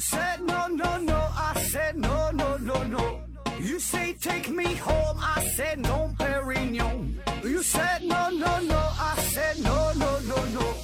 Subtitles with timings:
[0.00, 3.20] said no, no, no, I said no, no, no, no.
[3.60, 7.16] You say take me home, I said no, Perignon.
[7.44, 10.74] You said no, no, no, I said no, no, no, no.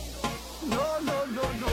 [0.69, 1.69] No, no, no, no.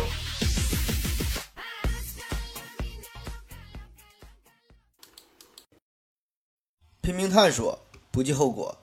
[7.02, 7.78] 拼命探索，
[8.10, 8.78] 不计后果。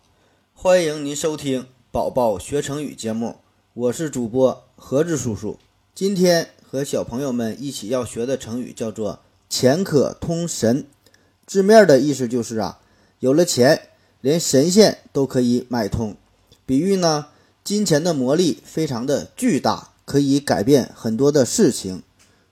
[0.53, 3.41] 欢迎您收听《宝宝学成语》节目，
[3.73, 5.59] 我是主播何志叔叔。
[5.95, 9.19] 今天和小朋友们一起要学的成语叫做
[9.51, 10.87] “钱可通神”。
[11.45, 12.79] 字面的意思就是啊，
[13.19, 13.89] 有了钱，
[14.21, 16.15] 连神仙都可以买通。
[16.65, 17.27] 比喻呢，
[17.65, 22.05] 金钱的魔力非常的巨大，可以改变很多的事情。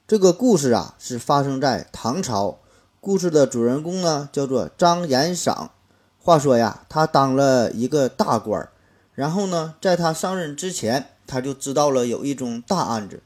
[0.08, 2.58] 这个故事啊，是发生在唐朝。
[3.00, 5.70] 故事的主人公呢，叫做张延赏。
[6.18, 8.72] 话说呀，他当了一个大官儿，
[9.14, 13.22] 然后呢，在他上任之前，他就知道了有一宗大案子。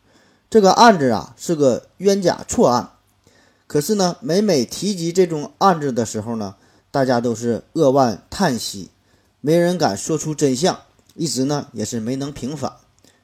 [0.53, 2.91] 这个案子啊，是个冤假错案。
[3.67, 6.57] 可是呢，每每提及这种案子的时候呢，
[6.91, 8.91] 大家都是扼腕叹息，
[9.41, 10.79] 没人敢说出真相，
[11.15, 12.71] 一直呢也是没能平反。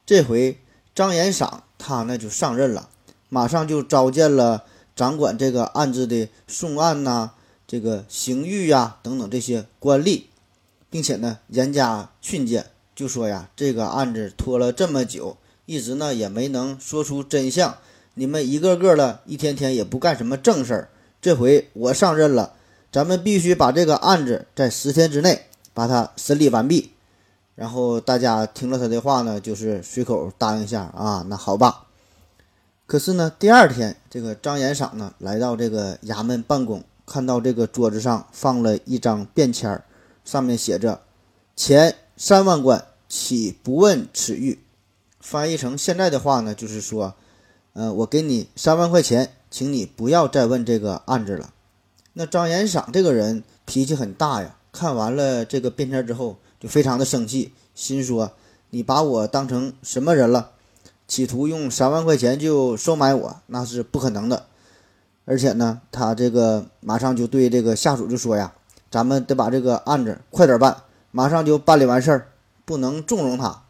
[0.06, 0.58] 这回
[0.94, 2.88] 张延赏他呢就上任了，
[3.28, 4.64] 马上就召见了。
[4.96, 7.32] 掌管这个案子的送案呐，
[7.66, 10.22] 这个刑狱呀等等这些官吏，
[10.88, 15.36] 并且呢严加训诫，就说呀这个案子拖了这么久，
[15.68, 17.76] 一直呢也没能说出真相，
[18.14, 20.88] 你们一个个的一天天也不干什么正事儿。
[21.20, 22.54] 这回我上任了，
[22.90, 25.42] 咱们必须把这个案子在十天之内
[25.74, 26.92] 把它审理完毕。
[27.54, 31.84] 然后大家听了他的话呢，就是随口答应下啊，那好吧。
[32.86, 39.84] 可是呢，第二天，这个张延赏呢来到这个衙门办公，看到这个桌子上放了一张便签儿，
[40.24, 41.02] 上面写着
[41.54, 44.58] “钱三万贯，岂不问此狱”。
[45.30, 47.12] 翻译成现在的话呢，就是说，
[47.74, 51.52] 呃，我给你三万块钱，请你不要再问这个案子了。
[52.14, 58.32] 那张延赏这个人脾气很大呀，看完了这个便签之后，就非常的生气，心说
[58.70, 60.52] ：“你把我当成什么人了？”
[61.06, 64.46] 企图用三万块钱就收买我，那是不可能的。
[65.26, 68.54] 而且呢，他这个马上就对这个下属就说呀
[68.90, 72.28] ：“咱们得把这个案子快点办，马上就办理完事儿，
[72.64, 73.64] 不能纵容他。”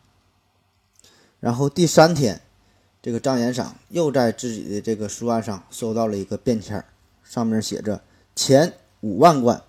[1.40, 2.40] 然后第三天，
[3.02, 6.84] 这个张延赏又在自己的这个书案上收到了一个便签，
[7.24, 8.02] 上面写着
[8.34, 9.62] “钱五万贯”。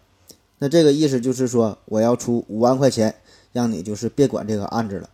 [0.60, 3.16] 那这个意思就是说，我要出五万块钱，
[3.52, 5.10] 让你就是别管这个案子了。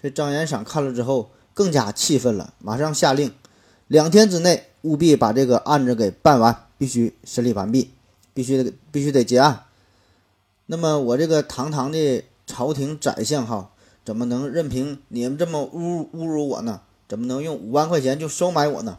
[0.00, 1.30] 这张延赏看了之后。
[1.52, 3.34] 更加气愤了，马上下令，
[3.88, 7.90] 两天之内务必把这个案子给办完，必须审理完毕，
[8.32, 9.64] 必须得必须得结案。
[10.66, 13.72] 那么我这个堂堂的朝廷宰相哈，
[14.10, 16.80] 怎么能任凭你们这么侮侮辱我呢？
[17.08, 18.98] 怎么能用五万块钱就收买我呢？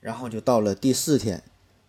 [0.00, 1.44] 然后就到了第四天，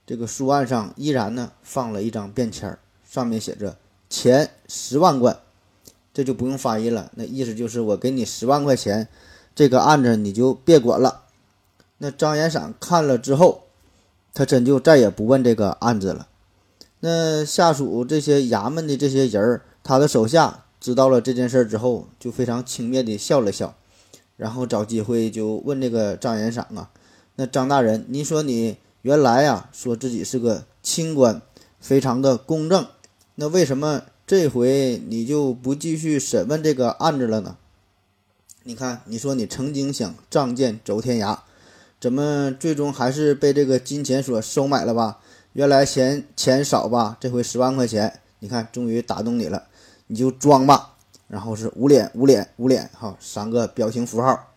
[0.06, 2.78] 这个书案上依然呢放了一张便签，
[3.10, 3.76] 上面写着
[4.08, 5.40] 钱十万贯，
[6.14, 9.08] 这就不用翻译了，那意思就是我给你十万块钱。
[9.56, 11.24] 这个案子你就别管了。
[11.98, 13.64] 那张延赏看了之后，
[14.32, 16.28] 他真就再也不问这个案子了。
[17.00, 23.76] 那下属这些衙门的这些人儿，他的手下知道了这件事儿之后，就非常轻蔑地笑了笑，
[24.36, 26.90] 然后找机会就问这个张延赏啊
[27.38, 31.40] ：“那张大人，您说你原来呀说自己是个清官，
[31.80, 32.88] 非常的公正，
[33.36, 37.58] 那为什么这回你就不继续审问这个案子了呢？”
[38.64, 41.38] 你看，你说你曾经想仗剑走天涯，
[42.00, 45.20] 怎么最终还是被这个金钱所收买了吧？
[45.54, 49.68] 原来嫌钱少吧，这回十万块钱，你看终于打动你了，
[50.12, 50.98] 你就装吧。
[51.30, 54.50] 然后是捂脸、捂脸、捂脸，哈，三个表情符号。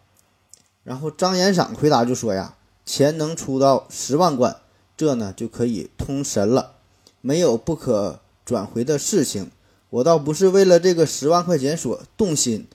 [0.82, 4.56] 然后张延赏回答就说呀：“钱能出到十万贯，
[4.96, 6.72] 这呢就可以通神了，
[7.20, 9.52] 没有不可转回的事情。
[9.90, 12.66] 我倒不是为了这个十万块钱所动心。”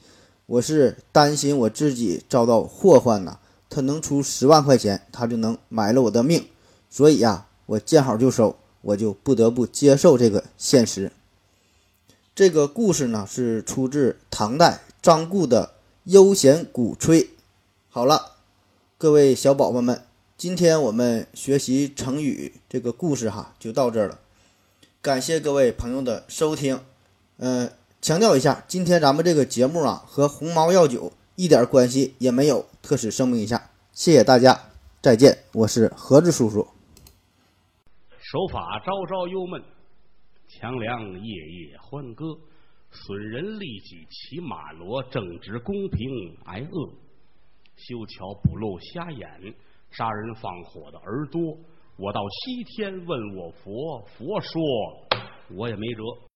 [0.46, 3.38] 我是担心我自己遭到祸患呐，
[3.70, 6.48] 他能出十万块钱，他就能买了我的命，
[6.90, 11.12] 所以呀，我见好就收，我就不得不接受这个现实。
[12.40, 15.66] 这个故事呢是出自唐代张固的
[16.06, 17.22] 《悠闲鼓吹》。
[17.90, 18.38] 好了，
[18.98, 20.06] 各位小宝宝们，
[20.38, 24.20] 今天我们学习成语这个故事哈，就到这儿了。
[25.02, 26.80] 感谢各位朋友的收听，
[27.40, 27.70] 嗯。
[28.02, 32.66] 强调一下，今天咱们这个节目啊，和鸿茅药酒一点关系也没有。
[32.82, 34.58] 特此声明一下，谢谢大家，
[35.02, 36.66] 再见，我是何志叔叔。
[38.22, 39.62] 手法招招忧闷，
[40.50, 42.26] 强梁夜夜欢歌。
[42.92, 46.90] 损人利己骑马骡，正直公平挨饿。
[47.76, 49.54] 修桥补路瞎眼，
[49.92, 51.40] 杀人放火的儿多。
[51.98, 54.62] 我到西天问我佛，佛说
[55.56, 56.29] 我也没辙。